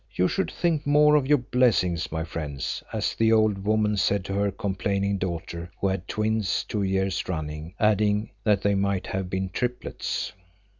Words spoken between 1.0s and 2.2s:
of your blessings,